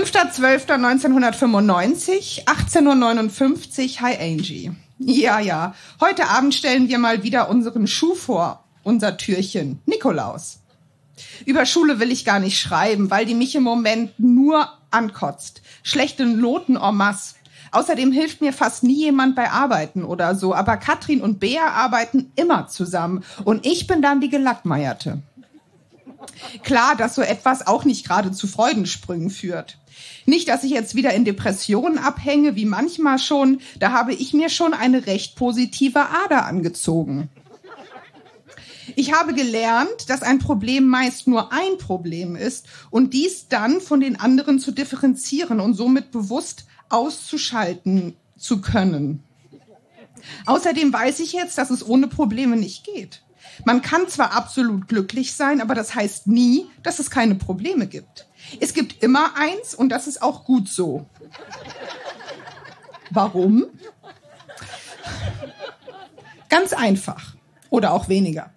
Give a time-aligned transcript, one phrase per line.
[0.00, 4.72] 5.12.1995, 18.59 Uhr, hi Angie.
[4.98, 10.60] Ja, ja, heute Abend stellen wir mal wieder unseren Schuh vor, unser Türchen, Nikolaus.
[11.44, 15.60] Über Schule will ich gar nicht schreiben, weil die mich im Moment nur ankotzt.
[15.82, 17.34] Schlechte Noten en masse.
[17.70, 22.32] Außerdem hilft mir fast nie jemand bei Arbeiten oder so, aber Katrin und Bea arbeiten
[22.36, 25.20] immer zusammen und ich bin dann die Gelackmeierte.
[26.62, 29.76] Klar, dass so etwas auch nicht gerade zu Freudensprüngen führt.
[30.26, 34.48] Nicht, dass ich jetzt wieder in Depressionen abhänge, wie manchmal schon, da habe ich mir
[34.48, 37.28] schon eine recht positive Ader angezogen.
[38.96, 44.00] Ich habe gelernt, dass ein Problem meist nur ein Problem ist und dies dann von
[44.00, 49.22] den anderen zu differenzieren und somit bewusst auszuschalten zu können.
[50.46, 53.22] Außerdem weiß ich jetzt, dass es ohne Probleme nicht geht.
[53.64, 58.26] Man kann zwar absolut glücklich sein, aber das heißt nie, dass es keine Probleme gibt.
[58.58, 61.06] Es gibt immer eins und das ist auch gut so.
[63.10, 63.66] Warum?
[66.48, 67.34] Ganz einfach.
[67.70, 68.50] Oder auch weniger.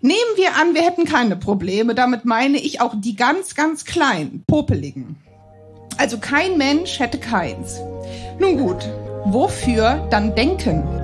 [0.00, 1.94] Nehmen wir an, wir hätten keine Probleme.
[1.94, 5.16] Damit meine ich auch die ganz, ganz kleinen, popeligen.
[5.96, 7.80] Also kein Mensch hätte keins.
[8.38, 8.88] Nun gut,
[9.24, 11.03] wofür dann denken?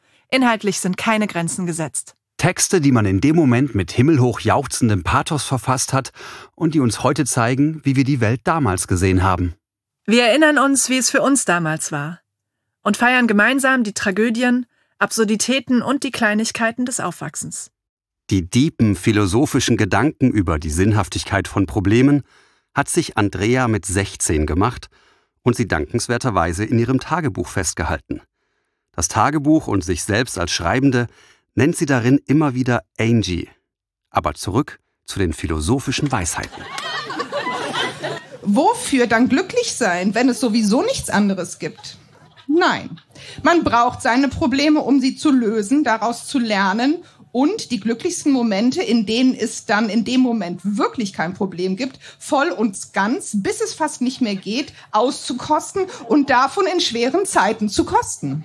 [0.31, 2.15] Inhaltlich sind keine Grenzen gesetzt.
[2.37, 6.11] Texte, die man in dem Moment mit himmelhoch jauchzendem Pathos verfasst hat
[6.55, 9.53] und die uns heute zeigen, wie wir die Welt damals gesehen haben.
[10.07, 12.19] Wir erinnern uns, wie es für uns damals war
[12.81, 14.65] und feiern gemeinsam die Tragödien,
[14.97, 17.71] Absurditäten und die Kleinigkeiten des Aufwachsens.
[18.29, 22.23] Die diepen philosophischen Gedanken über die Sinnhaftigkeit von Problemen
[22.73, 24.87] hat sich Andrea mit 16 gemacht
[25.43, 28.21] und sie dankenswerterweise in ihrem Tagebuch festgehalten.
[28.93, 31.07] Das Tagebuch und sich selbst als Schreibende
[31.55, 33.49] nennt sie darin immer wieder Angie.
[34.09, 36.63] Aber zurück zu den philosophischen Weisheiten.
[38.41, 41.97] Wofür dann glücklich sein, wenn es sowieso nichts anderes gibt?
[42.47, 42.99] Nein.
[43.43, 48.81] Man braucht seine Probleme, um sie zu lösen, daraus zu lernen und die glücklichsten Momente,
[48.81, 53.61] in denen es dann in dem Moment wirklich kein Problem gibt, voll und ganz, bis
[53.61, 58.43] es fast nicht mehr geht, auszukosten und davon in schweren Zeiten zu kosten.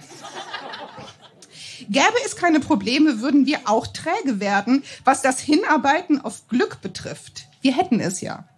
[1.88, 7.46] Gäbe es keine Probleme, würden wir auch träge werden, was das Hinarbeiten auf Glück betrifft.
[7.60, 8.48] Wir hätten es ja.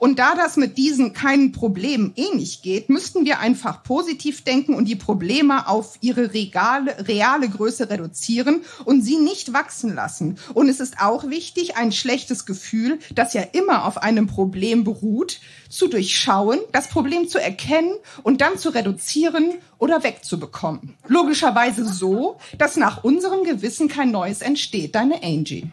[0.00, 4.74] Und da das mit diesen keinen Problemen eh nicht geht, müssten wir einfach positiv denken
[4.74, 10.38] und die Probleme auf ihre regale, reale Größe reduzieren und sie nicht wachsen lassen.
[10.54, 15.38] Und es ist auch wichtig, ein schlechtes Gefühl, das ja immer auf einem Problem beruht,
[15.68, 20.96] zu durchschauen, das Problem zu erkennen und dann zu reduzieren oder wegzubekommen.
[21.08, 24.94] Logischerweise so, dass nach unserem Gewissen kein Neues entsteht.
[24.94, 25.70] Deine Angie.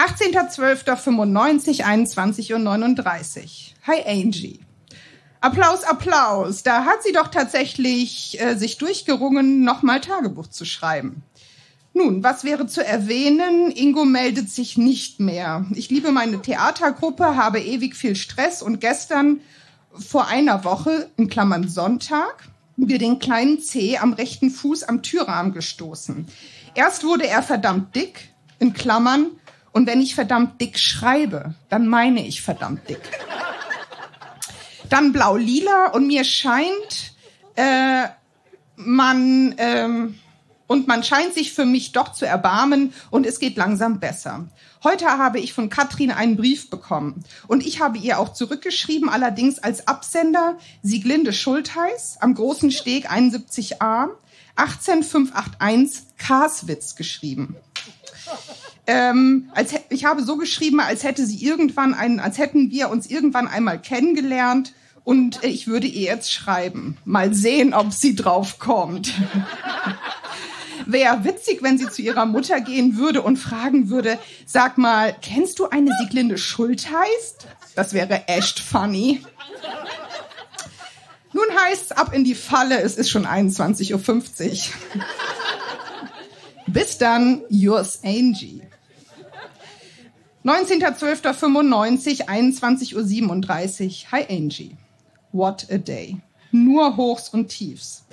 [0.00, 3.50] 18.12.95, 21.39 Uhr.
[3.86, 4.60] Hi Angie.
[5.42, 6.62] Applaus, Applaus.
[6.62, 11.22] Da hat sie doch tatsächlich äh, sich durchgerungen, nochmal Tagebuch zu schreiben.
[11.92, 13.70] Nun, was wäre zu erwähnen?
[13.70, 15.66] Ingo meldet sich nicht mehr.
[15.74, 19.40] Ich liebe meine Theatergruppe, habe ewig viel Stress und gestern
[19.92, 25.52] vor einer Woche, in Klammern Sonntag, wir den kleinen C am rechten Fuß am Türrahmen
[25.52, 26.24] gestoßen.
[26.74, 29.32] Erst wurde er verdammt dick, in Klammern,
[29.72, 33.00] und wenn ich verdammt dick schreibe, dann meine ich verdammt dick.
[34.88, 37.14] Dann blau-lila und mir scheint,
[37.54, 38.08] äh,
[38.74, 40.18] man, ähm,
[40.66, 44.48] und man scheint sich für mich doch zu erbarmen und es geht langsam besser.
[44.82, 49.60] Heute habe ich von Katrin einen Brief bekommen und ich habe ihr auch zurückgeschrieben, allerdings
[49.60, 54.08] als Absender Sieglinde Schultheiß am Großen Steg 71a
[54.56, 57.56] 18581 Karswitz geschrieben
[58.86, 63.06] ähm, als ich habe so geschrieben, als hätte sie irgendwann einen, als hätten wir uns
[63.06, 64.72] irgendwann einmal kennengelernt
[65.04, 66.96] und ich würde ihr jetzt schreiben.
[67.04, 69.12] Mal sehen, ob sie drauf kommt.
[70.86, 75.58] Wäre witzig, wenn sie zu ihrer Mutter gehen würde und fragen würde, sag mal, kennst
[75.58, 77.46] du eine Sieglinde Schultheißt?
[77.76, 79.22] Das wäre echt funny.
[81.32, 85.04] Nun heißt's ab in die Falle, es ist schon 21.50 Uhr.
[86.66, 88.62] Bis dann, yours Angie.
[90.44, 94.12] 19.12.95, 21.37 Uhr.
[94.12, 94.76] Hi Angie.
[95.32, 96.16] What a day.
[96.50, 98.04] Nur Hochs und Tiefs.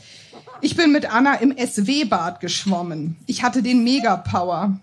[0.60, 3.16] Ich bin mit Anna im SW-Bad geschwommen.
[3.28, 4.78] Ich hatte den Mega-Power.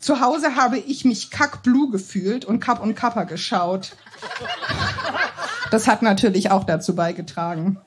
[0.00, 3.92] Zu Hause habe ich mich kackblue gefühlt und Kapp und Kappa geschaut.
[5.70, 7.78] Das hat natürlich auch dazu beigetragen.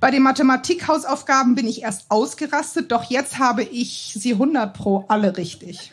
[0.00, 5.36] Bei den Mathematik-Hausaufgaben bin ich erst ausgerastet, doch jetzt habe ich sie 100 pro alle
[5.36, 5.92] richtig.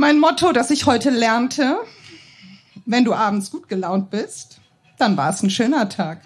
[0.00, 1.76] Mein Motto, das ich heute lernte,
[2.86, 4.58] wenn du abends gut gelaunt bist,
[4.96, 6.22] dann war es ein schöner Tag.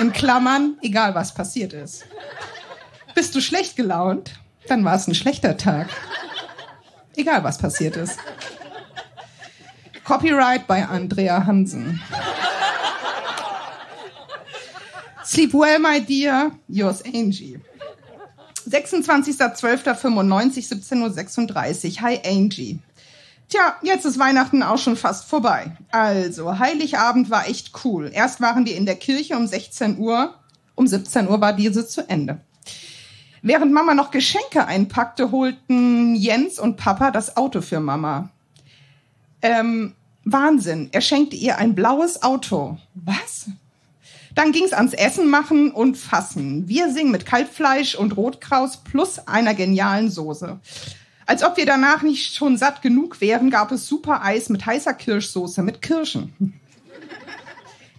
[0.00, 2.04] In Klammern, egal was passiert ist.
[3.14, 5.86] Bist du schlecht gelaunt, dann war es ein schlechter Tag.
[7.14, 8.18] Egal was passiert ist.
[10.02, 12.02] Copyright bei Andrea Hansen.
[15.24, 16.50] Sleep well, my dear.
[16.66, 17.60] Yours, Angie.
[18.68, 22.02] 26.12.95, 17.36 Uhr.
[22.02, 22.78] Hi, Angie.
[23.48, 25.76] Tja, jetzt ist Weihnachten auch schon fast vorbei.
[25.90, 28.10] Also, Heiligabend war echt cool.
[28.12, 30.34] Erst waren wir in der Kirche um 16 Uhr.
[30.74, 32.40] Um 17 Uhr war diese zu Ende.
[33.42, 38.30] Während Mama noch Geschenke einpackte, holten Jens und Papa das Auto für Mama.
[39.42, 39.94] Ähm,
[40.24, 40.88] Wahnsinn.
[40.92, 42.78] Er schenkte ihr ein blaues Auto.
[42.94, 43.50] Was?
[44.34, 46.68] Dann ging's ans Essen machen und fassen.
[46.68, 50.58] Wir singen mit Kalbfleisch und Rotkraus plus einer genialen Soße.
[51.26, 54.94] Als ob wir danach nicht schon satt genug wären, gab es super Eis mit heißer
[54.94, 56.60] Kirschsoße mit Kirschen.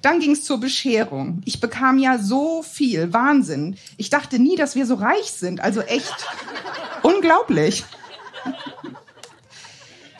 [0.01, 1.41] Dann ging's zur Bescherung.
[1.45, 3.13] Ich bekam ja so viel.
[3.13, 3.77] Wahnsinn.
[3.95, 5.61] Ich dachte nie, dass wir so reich sind.
[5.61, 6.27] Also echt
[7.03, 7.85] unglaublich.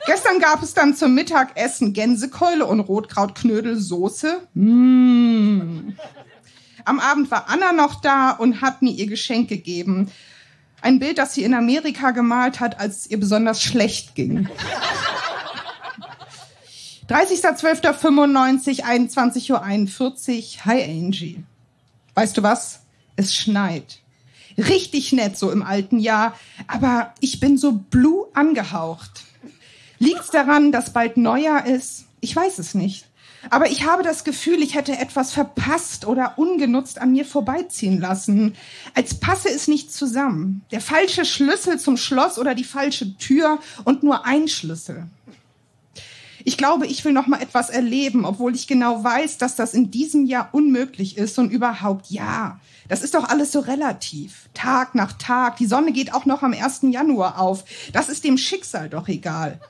[0.06, 4.48] Gestern gab es dann zum Mittagessen Gänsekeule und Rotkrautknödelsoße.
[4.54, 5.94] Mmh.
[6.86, 10.12] Am Abend war Anna noch da und hat mir ihr Geschenk gegeben.
[10.82, 14.50] Ein Bild, das sie in Amerika gemalt hat, als es ihr besonders schlecht ging.
[17.10, 20.66] 30.12.95, 21.41 Uhr.
[20.66, 21.44] Hi Angie.
[22.16, 22.82] Weißt du was?
[23.16, 24.00] Es schneit.
[24.58, 29.24] Richtig nett so im alten Jahr, aber ich bin so blue angehaucht.
[30.04, 32.08] Liegt's daran, dass bald Neujahr ist?
[32.20, 33.06] Ich weiß es nicht.
[33.50, 38.54] Aber ich habe das Gefühl, ich hätte etwas verpasst oder ungenutzt an mir vorbeiziehen lassen.
[38.96, 40.62] Als passe es nicht zusammen.
[40.72, 45.08] Der falsche Schlüssel zum Schloss oder die falsche Tür und nur ein Schlüssel.
[46.44, 49.90] Ich glaube, ich will noch mal etwas erleben, obwohl ich genau weiß, dass das in
[49.90, 52.60] diesem Jahr unmöglich ist und überhaupt ja.
[52.90, 54.50] Das ist doch alles so relativ.
[54.54, 55.56] Tag nach Tag.
[55.56, 56.82] Die Sonne geht auch noch am 1.
[56.90, 57.64] Januar auf.
[57.94, 59.62] Das ist dem Schicksal doch egal.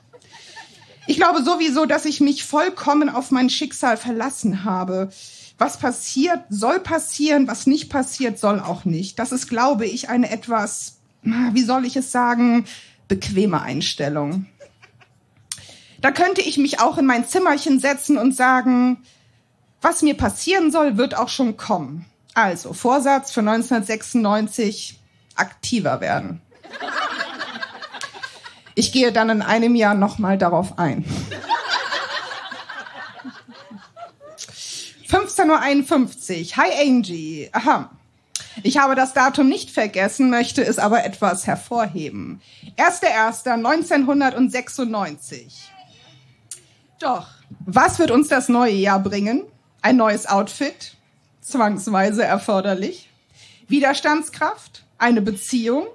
[1.06, 5.10] Ich glaube sowieso, dass ich mich vollkommen auf mein Schicksal verlassen habe.
[5.58, 9.18] Was passiert, soll passieren, was nicht passiert, soll auch nicht.
[9.18, 12.64] Das ist, glaube ich, eine etwas, wie soll ich es sagen,
[13.06, 14.46] bequeme Einstellung.
[16.00, 18.98] Da könnte ich mich auch in mein Zimmerchen setzen und sagen,
[19.80, 22.06] was mir passieren soll, wird auch schon kommen.
[22.34, 24.98] Also, Vorsatz für 1996,
[25.36, 26.40] aktiver werden.
[28.74, 31.04] Ich gehe dann in einem Jahr nochmal darauf ein.
[35.08, 36.56] 15.51 Uhr.
[36.56, 37.48] Hi Angie.
[37.52, 37.90] Aha.
[38.62, 42.40] Ich habe das Datum nicht vergessen, möchte es aber etwas hervorheben.
[42.76, 45.42] 1.1.1996.
[47.00, 47.26] Doch,
[47.66, 49.42] was wird uns das neue Jahr bringen?
[49.82, 50.96] Ein neues Outfit?
[51.40, 53.10] Zwangsweise erforderlich.
[53.68, 54.84] Widerstandskraft?
[54.98, 55.86] Eine Beziehung?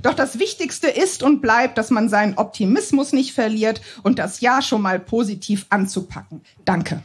[0.00, 4.62] Doch das Wichtigste ist und bleibt, dass man seinen Optimismus nicht verliert und das Jahr
[4.62, 6.42] schon mal positiv anzupacken.
[6.64, 7.02] Danke.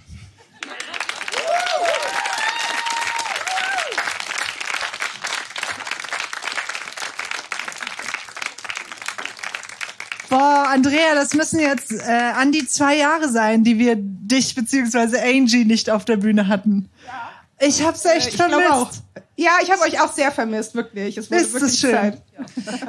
[10.30, 15.18] Boah, Andrea, das müssen jetzt äh, an die zwei Jahre sein, die wir dich bzw.
[15.20, 16.90] Angie nicht auf der Bühne hatten.
[17.06, 17.28] Ja.
[17.60, 19.04] Ich hab's echt äh, vermisst.
[19.36, 21.18] Ja, ich habe euch auch sehr vermisst, wirklich.
[21.18, 21.92] Es wurde ist wirklich schön.
[21.92, 22.22] Zeit.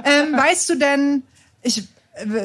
[0.05, 1.23] Ähm, weißt du denn,
[1.63, 1.85] ich,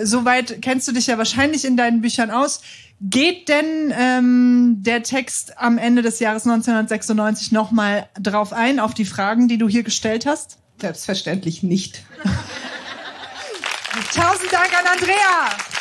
[0.03, 2.62] soweit kennst du dich ja wahrscheinlich in deinen Büchern aus.
[3.01, 9.05] Geht denn ähm, der Text am Ende des Jahres 1996 nochmal drauf ein, auf die
[9.05, 10.58] Fragen, die du hier gestellt hast?
[10.79, 12.03] Selbstverständlich nicht.
[14.15, 15.73] Tausend Dank an Andrea.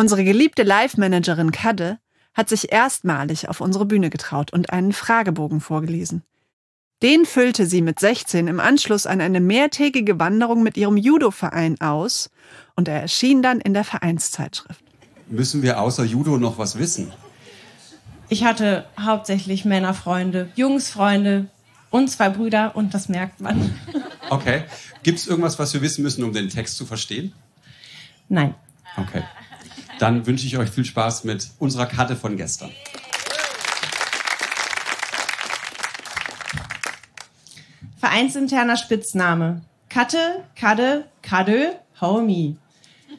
[0.00, 1.98] Unsere geliebte Live-Managerin Kadde
[2.32, 6.22] hat sich erstmalig auf unsere Bühne getraut und einen Fragebogen vorgelesen.
[7.02, 12.30] Den füllte sie mit 16 im Anschluss an eine mehrtägige Wanderung mit ihrem Judo-Verein aus
[12.76, 14.82] und er erschien dann in der Vereinszeitschrift.
[15.28, 17.12] Müssen wir außer Judo noch was wissen?
[18.30, 21.48] Ich hatte hauptsächlich Männerfreunde, Jungsfreunde
[21.90, 23.78] und zwei Brüder und das merkt man.
[24.30, 24.62] Okay.
[25.02, 27.32] Gibt es irgendwas, was wir wissen müssen, um den Text zu verstehen?
[28.28, 28.54] Nein.
[28.96, 29.24] Okay.
[30.00, 32.70] Dann wünsche ich euch viel Spaß mit unserer Karte von gestern.
[37.98, 39.60] Vereinsinterner Spitzname.
[39.90, 42.56] Katte, Kadde, Kadö, Homie.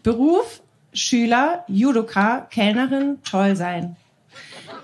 [0.01, 0.61] Beruf,
[0.91, 3.95] Schüler, Judoka, Kellnerin, toll sein.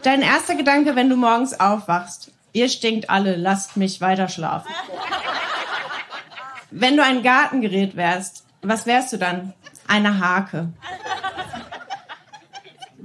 [0.04, 2.32] Dein erster Gedanke, wenn du morgens aufwachst.
[2.54, 4.72] Ihr stinkt alle, lasst mich weiter schlafen.
[6.70, 9.54] Wenn du ein Gartengerät wärst, was wärst du dann?
[9.88, 10.70] Eine Hake.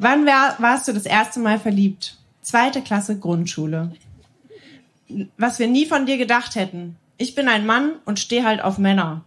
[0.02, 2.16] Wann wär, warst du das erste Mal verliebt?
[2.40, 3.92] Zweite Klasse Grundschule.
[5.36, 6.96] Was wir nie von dir gedacht hätten.
[7.18, 9.24] Ich bin ein Mann und stehe halt auf Männer.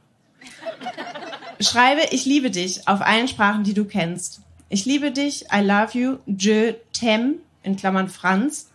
[1.61, 4.41] Schreibe Ich liebe dich auf allen Sprachen, die du kennst.
[4.67, 8.69] Ich liebe dich, I love you, je t'aime, in Klammern Franz.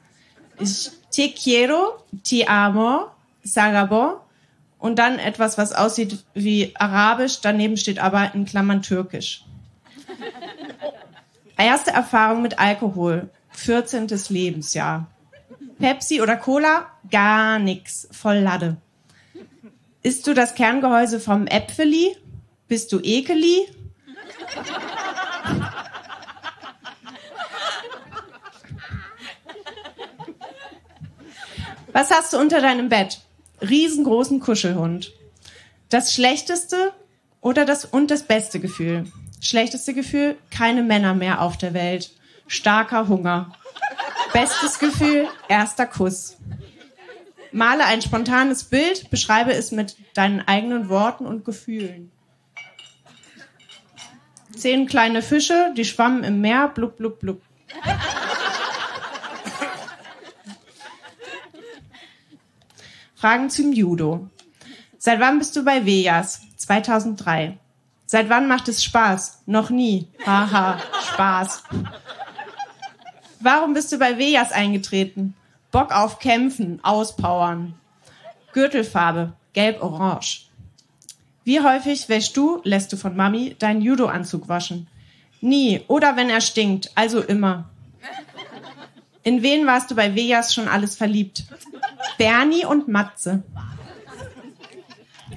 [0.58, 3.10] Ich te quiero, ti amo,
[3.44, 4.22] sagabo.
[4.78, 9.44] Und dann etwas, was aussieht wie Arabisch, daneben steht aber in Klammern Türkisch.
[11.60, 14.06] Erste Erfahrung mit Alkohol, 14.
[14.30, 15.08] Lebensjahr.
[15.78, 16.86] Pepsi oder Cola?
[17.10, 18.78] Gar nix, voll Lade.
[20.02, 22.16] Isst du das Kerngehäuse vom Äpfeli?
[22.66, 23.68] Bist du ekeli?
[31.92, 33.20] Was hast du unter deinem Bett?
[33.60, 35.12] Riesengroßen Kuschelhund.
[35.90, 36.94] Das schlechteste
[37.42, 39.04] oder das und das beste Gefühl?
[39.40, 42.12] Schlechteste Gefühl, keine Männer mehr auf der Welt.
[42.46, 43.52] Starker Hunger.
[44.32, 46.36] Bestes Gefühl, erster Kuss.
[47.52, 52.12] Male ein spontanes Bild, beschreibe es mit deinen eigenen Worten und Gefühlen.
[54.56, 57.42] Zehn kleine Fische, die schwammen im Meer, blub, blub, blub.
[63.14, 64.28] Fragen zum Judo.
[64.98, 66.40] Seit wann bist du bei Vejas?
[66.56, 67.58] 2003.
[68.12, 69.42] Seit wann macht es Spaß?
[69.46, 70.08] Noch nie.
[70.26, 70.80] Haha,
[71.12, 71.62] Spaß.
[73.38, 75.36] Warum bist du bei Vejas eingetreten?
[75.70, 77.74] Bock auf Kämpfen, Auspowern.
[78.52, 80.48] Gürtelfarbe, gelb-orange.
[81.44, 84.88] Wie häufig wäschst du, lässt du von Mami, deinen Judo-Anzug waschen?
[85.40, 85.82] Nie.
[85.86, 87.70] Oder wenn er stinkt, also immer.
[89.22, 91.44] In wen warst du bei Vejas schon alles verliebt?
[92.18, 93.44] Bernie und Matze.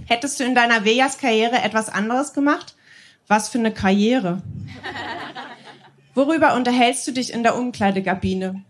[0.05, 2.75] Hättest du in deiner Vejas-Karriere etwas anderes gemacht?
[3.27, 4.41] Was für eine Karriere.
[6.13, 8.63] Worüber unterhältst du dich in der Umkleidekabine?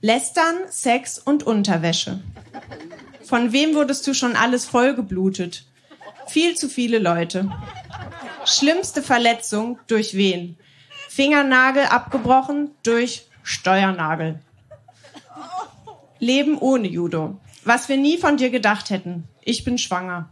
[0.00, 2.20] Lästern, Sex und Unterwäsche.
[3.22, 5.64] Von wem wurdest du schon alles vollgeblutet?
[6.26, 7.50] Viel zu viele Leute.
[8.44, 10.58] Schlimmste Verletzung durch wen?
[11.08, 14.40] Fingernagel abgebrochen durch Steuernagel.
[16.18, 17.40] Leben ohne Judo.
[17.64, 19.24] Was wir nie von dir gedacht hätten.
[19.42, 20.28] Ich bin schwanger.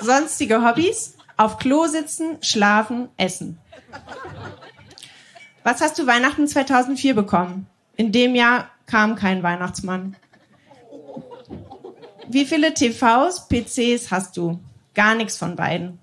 [0.00, 1.16] Sonstige Hobbys?
[1.36, 3.58] Auf Klo sitzen, schlafen, essen.
[5.62, 7.66] Was hast du Weihnachten 2004 bekommen?
[7.96, 10.16] In dem Jahr kam kein Weihnachtsmann.
[12.28, 14.60] Wie viele TVs, PCs hast du?
[14.94, 15.98] Gar nichts von beiden.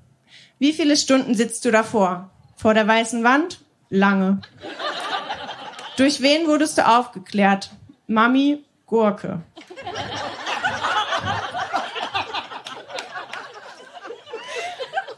[0.60, 2.30] Wie viele Stunden sitzt du davor?
[2.56, 3.62] Vor der weißen Wand?
[3.90, 4.42] Lange.
[5.98, 7.72] Durch wen wurdest du aufgeklärt?
[8.08, 9.42] Mami, Gurke.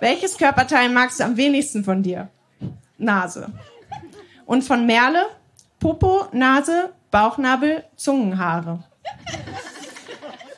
[0.03, 2.27] Welches Körperteil magst du am wenigsten von dir?
[2.97, 3.53] Nase.
[4.45, 5.27] Und von Merle?
[5.79, 8.83] Popo, Nase, Bauchnabel, Zungenhaare.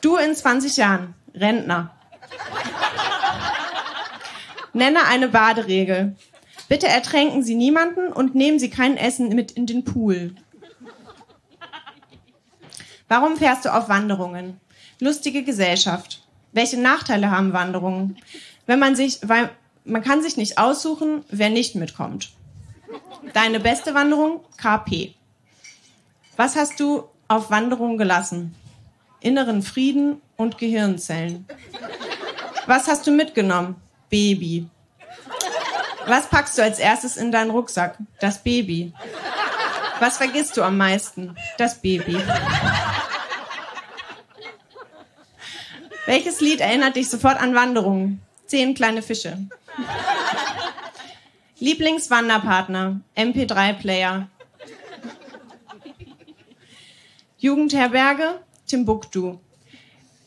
[0.00, 1.92] Du in 20 Jahren, Rentner.
[4.72, 6.16] Nenne eine Baderegel.
[6.68, 10.34] Bitte ertränken Sie niemanden und nehmen Sie kein Essen mit in den Pool.
[13.06, 14.60] Warum fährst du auf Wanderungen?
[14.98, 16.26] Lustige Gesellschaft.
[16.50, 18.16] Welche Nachteile haben Wanderungen?
[18.66, 19.50] Wenn man sich, weil
[19.84, 22.30] man kann sich nicht aussuchen, wer nicht mitkommt.
[23.32, 24.40] Deine beste Wanderung?
[24.56, 25.14] KP.
[26.36, 28.54] Was hast du auf Wanderungen gelassen?
[29.20, 31.46] Inneren Frieden und Gehirnzellen.
[32.66, 33.76] Was hast du mitgenommen?
[34.10, 34.68] Baby.
[36.06, 37.98] Was packst du als erstes in deinen Rucksack?
[38.20, 38.92] Das Baby.
[39.98, 41.36] Was vergisst du am meisten?
[41.58, 42.20] Das Baby.
[46.06, 48.22] Welches Lied erinnert dich sofort an Wanderungen?
[48.46, 49.38] Zehn kleine Fische.
[51.58, 54.28] Lieblingswanderpartner, MP3-Player.
[57.38, 59.38] Jugendherberge, Timbuktu.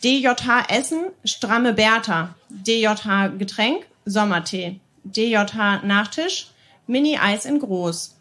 [0.03, 2.35] DJH Essen, stramme Bertha.
[2.49, 4.79] DJH Getränk, Sommertee.
[5.03, 6.51] DJH Nachtisch,
[6.87, 8.15] Mini-Eis in groß.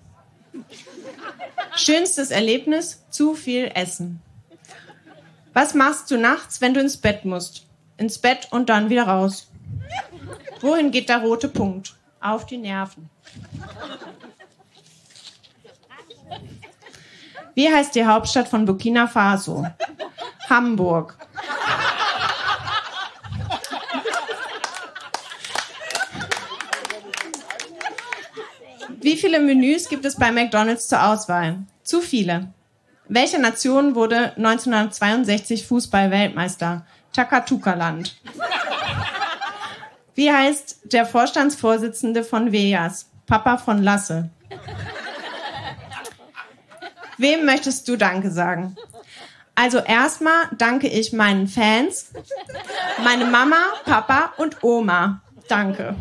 [1.77, 4.21] Schönstes Erlebnis, zu viel Essen.
[5.55, 7.67] Was machst du nachts, wenn du ins Bett musst?
[7.97, 9.49] Ins Bett und dann wieder raus.
[10.61, 11.95] Wohin geht der rote Punkt?
[12.21, 13.09] Auf die Nerven.
[17.55, 19.67] Wie heißt die Hauptstadt von Burkina Faso?
[20.49, 21.17] Hamburg.
[29.01, 31.59] Wie viele Menüs gibt es bei McDonald's zur Auswahl?
[31.83, 32.53] Zu viele.
[33.09, 36.85] Welche Nation wurde 1962 Fußball-Weltmeister?
[37.13, 38.21] Takatuka-Land.
[40.19, 43.09] Wie heißt der Vorstandsvorsitzende von Vejas?
[43.29, 44.31] Papa von Lasse.
[47.19, 48.75] Wem möchtest du Danke sagen?
[49.55, 52.11] Also erstmal danke ich meinen Fans,
[53.05, 55.23] meine Mama, Papa und Oma.
[55.47, 55.95] Danke.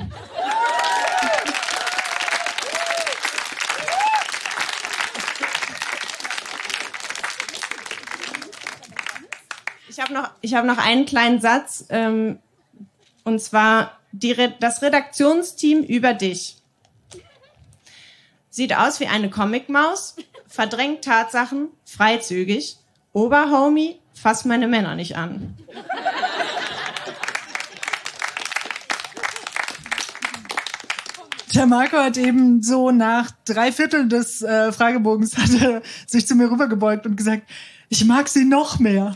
[9.88, 12.40] Ich habe noch, ich hab noch einen kleinen Satz, ähm,
[13.24, 16.58] und zwar die, das Redaktionsteam über dich.
[18.50, 20.16] Sieht aus wie eine Comicmaus,
[20.48, 22.78] verdrängt Tatsachen, freizügig.
[23.14, 25.56] Oberhomie, fass meine Männer nicht an.
[31.56, 36.52] Der Marco hat eben so nach drei Vierteln des äh, Fragebogens hatte sich zu mir
[36.52, 37.44] rübergebeugt und gesagt,
[37.90, 39.16] ich mag sie noch mehr.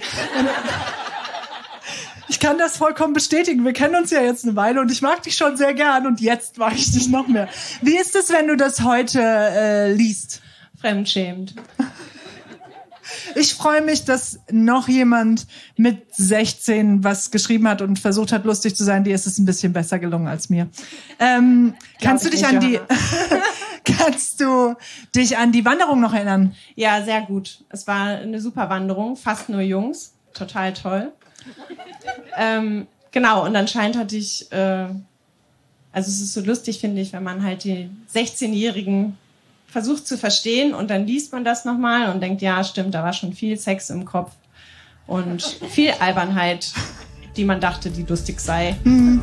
[2.32, 3.66] Ich kann das vollkommen bestätigen.
[3.66, 6.22] Wir kennen uns ja jetzt eine Weile und ich mag dich schon sehr gern und
[6.22, 7.50] jetzt mag ich dich noch mehr.
[7.82, 10.42] Wie ist es, wenn du das heute äh, liest?
[10.80, 11.56] Fremdschämend.
[13.36, 18.78] Ich freue mich, dass noch jemand mit 16 was geschrieben hat und versucht hat, lustig
[18.78, 19.04] zu sein.
[19.04, 20.70] Dir ist es ein bisschen besser gelungen als mir.
[21.20, 22.80] Ähm, kannst du dich nicht, an die,
[23.84, 24.76] kannst du
[25.14, 26.56] dich an die Wanderung noch erinnern?
[26.76, 27.66] Ja, sehr gut.
[27.68, 30.14] Es war eine super Wanderung, fast nur Jungs.
[30.34, 31.12] Total toll.
[32.38, 34.88] Ähm, genau, und anscheinend hatte ich, äh,
[35.94, 39.18] also es ist so lustig, finde ich, wenn man halt die 16-Jährigen
[39.68, 43.14] versucht zu verstehen und dann liest man das nochmal und denkt, ja, stimmt, da war
[43.14, 44.32] schon viel Sex im Kopf
[45.08, 46.72] und viel Albernheit,
[47.38, 48.76] die man dachte, die lustig sei.
[48.84, 49.22] Mhm.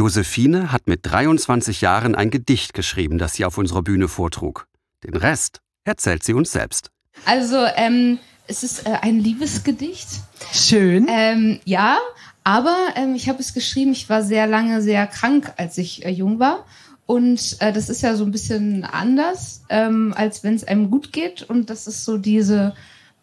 [0.00, 4.66] Josephine hat mit 23 Jahren ein Gedicht geschrieben, das sie auf unserer Bühne vortrug.
[5.04, 6.88] Den Rest erzählt sie uns selbst.
[7.26, 10.08] Also, ähm, es ist äh, ein Liebesgedicht.
[10.54, 11.06] Schön.
[11.10, 11.98] Ähm, ja,
[12.44, 16.08] aber ähm, ich habe es geschrieben, ich war sehr lange sehr krank, als ich äh,
[16.08, 16.64] jung war.
[17.04, 21.12] Und äh, das ist ja so ein bisschen anders, ähm, als wenn es einem gut
[21.12, 21.42] geht.
[21.42, 22.74] Und das ist so diese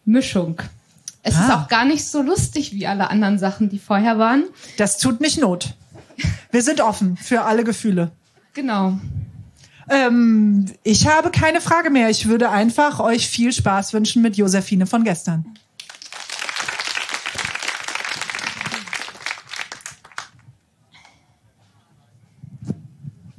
[0.04, 0.62] Mischung.
[1.24, 1.44] Es Ah.
[1.44, 4.44] ist auch gar nicht so lustig wie alle anderen Sachen, die vorher waren.
[4.76, 5.74] Das tut nicht Not.
[6.50, 8.12] Wir sind offen für alle Gefühle.
[8.54, 8.98] Genau.
[9.90, 12.10] Ähm, ich habe keine Frage mehr.
[12.10, 15.46] Ich würde einfach euch viel Spaß wünschen mit Josephine von gestern.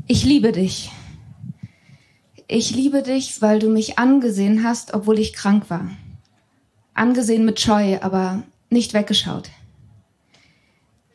[0.08, 0.92] Ich liebe dich.
[2.48, 5.92] Ich liebe dich, weil du mich angesehen hast, obwohl ich krank war.
[6.96, 9.52] Angesehen mit Scheu, aber nicht weggeschaut.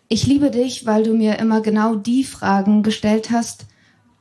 [0.09, 3.67] Ich liebe dich, weil du mir immer genau die Fragen gestellt hast,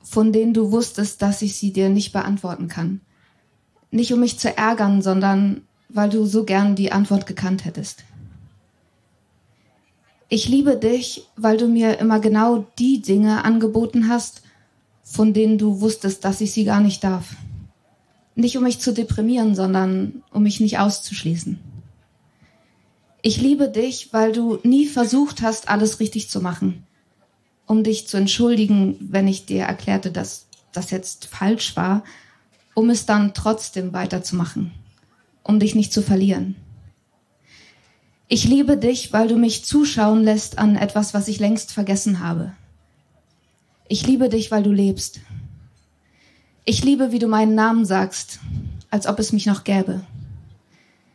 [0.01, 3.01] von denen du wusstest, dass ich sie dir nicht beantworten kann.
[3.91, 8.03] Nicht um mich zu ärgern, sondern weil du so gern die Antwort gekannt hättest.
[10.29, 14.41] Ich liebe dich, weil du mir immer genau die Dinge angeboten hast,
[15.03, 17.35] von denen du wusstest, dass ich sie gar nicht darf.
[18.35, 21.59] Nicht um mich zu deprimieren, sondern um mich nicht auszuschließen.
[23.25, 26.83] Ich liebe dich, weil du nie versucht hast, alles richtig zu machen.
[27.65, 32.03] Um dich zu entschuldigen, wenn ich dir erklärte, dass das jetzt falsch war,
[32.75, 34.73] um es dann trotzdem weiterzumachen.
[35.41, 36.57] Um dich nicht zu verlieren.
[38.27, 42.51] Ich liebe dich, weil du mich zuschauen lässt an etwas, was ich längst vergessen habe.
[43.87, 45.21] Ich liebe dich, weil du lebst.
[46.65, 48.39] Ich liebe, wie du meinen Namen sagst,
[48.89, 50.01] als ob es mich noch gäbe.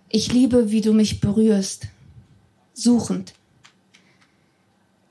[0.09, 1.89] Ich liebe, wie du mich berührst,
[2.79, 3.35] suchend.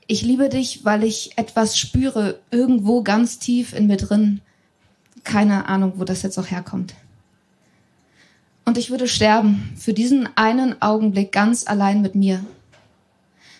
[0.06, 4.40] Ich liebe dich, weil ich etwas spüre, irgendwo ganz tief in mir drin.
[5.22, 6.94] Keine Ahnung, wo das jetzt auch herkommt.
[8.64, 12.44] Und ich würde sterben für diesen einen Augenblick ganz allein mit mir,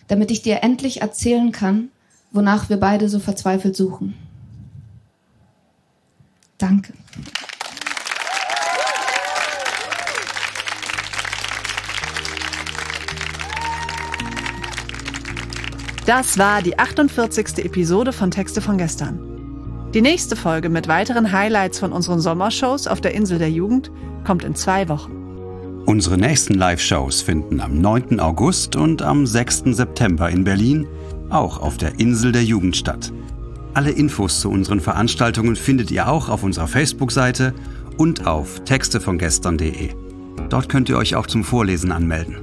[0.07, 1.89] damit ich dir endlich erzählen kann,
[2.31, 4.15] wonach wir beide so verzweifelt suchen.
[6.57, 6.93] Danke.
[16.09, 17.63] Das war die 48.
[17.63, 19.19] Episode von Texte von gestern.
[19.93, 23.91] Die nächste Folge mit weiteren Highlights von unseren Sommershows auf der Insel der Jugend
[24.25, 25.11] kommt in zwei Wochen.
[25.85, 28.19] Unsere nächsten Live-Shows finden am 9.
[28.19, 29.65] August und am 6.
[29.65, 30.87] September in Berlin,
[31.29, 33.13] auch auf der Insel der Jugend statt.
[33.75, 37.53] Alle Infos zu unseren Veranstaltungen findet ihr auch auf unserer Facebook-Seite
[37.97, 39.91] und auf textevongestern.de.
[40.49, 42.37] Dort könnt ihr euch auch zum Vorlesen anmelden.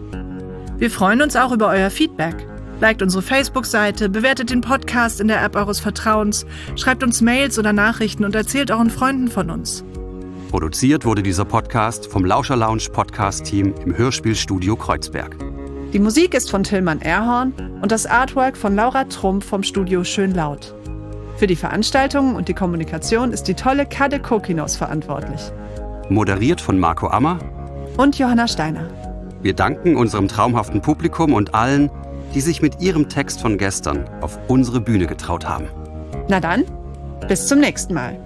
[0.79, 2.47] Wir freuen uns auch über euer Feedback.
[2.81, 6.45] Liked unsere Facebook-Seite, bewertet den Podcast in der App eures Vertrauens,
[6.77, 9.83] schreibt uns Mails oder Nachrichten und erzählt euren Freunden von uns.
[10.51, 15.37] Produziert wurde dieser Podcast vom Lauscher Lounge Podcast Team im Hörspielstudio Kreuzberg.
[15.93, 20.35] Die Musik ist von Tillmann Erhorn und das Artwork von Laura Trump vom Studio Schön
[20.35, 20.75] Laut.
[21.39, 25.41] Für die Veranstaltungen und die Kommunikation ist die tolle Kade Kokinos verantwortlich.
[26.11, 27.39] Moderiert von Marco Ammer
[27.97, 28.89] und Johanna Steiner.
[29.43, 31.91] Wir danken unserem traumhaften Publikum und allen,
[32.37, 35.71] die sich mit ihrem Text von gestern auf unsere Bühne getraut haben.
[36.29, 36.67] Na dann,
[37.29, 38.21] bis zum nächsten Mal.